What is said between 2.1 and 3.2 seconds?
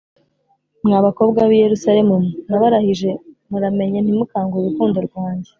mwe narabarahije